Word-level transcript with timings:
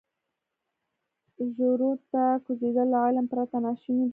ژورو 1.55 1.91
ته 2.11 2.23
کوزېدل 2.45 2.87
له 2.93 2.99
علم 3.05 3.25
پرته 3.31 3.57
ناشونی 3.65 4.05
دی. 4.07 4.09